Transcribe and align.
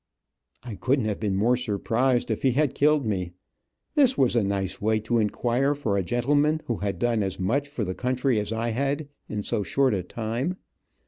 I 0.63 0.73
couldn't 0.73 1.05
have 1.05 1.19
been 1.19 1.35
more 1.35 1.55
surprised 1.55 2.31
if 2.31 2.41
he 2.41 2.53
had 2.53 2.73
killed 2.73 3.05
me. 3.05 3.33
This 3.93 4.17
was 4.17 4.35
a 4.35 4.43
nice 4.43 4.81
way 4.81 4.99
to 5.01 5.19
inquire 5.19 5.75
for 5.75 5.95
a 5.95 6.01
gentleman 6.01 6.59
who 6.65 6.77
had 6.77 6.97
done 6.97 7.21
as 7.21 7.39
much 7.39 7.67
for 7.67 7.83
the 7.83 7.93
country 7.93 8.39
as 8.39 8.51
I 8.51 8.69
had, 8.71 9.09
in 9.29 9.43
so 9.43 9.61
short 9.61 9.93
a 9.93 10.01
time. 10.01 10.57